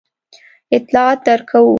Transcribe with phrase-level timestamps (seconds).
[0.77, 1.69] اطلاعات درکوو.